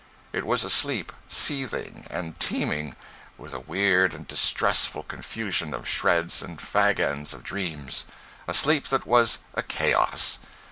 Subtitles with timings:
[0.33, 2.95] It was a sleep seething and teeming
[3.37, 9.05] with a weird and distressful confusion of shreds and fag ends of dreams—a sleep that
[9.05, 10.39] was a chaos.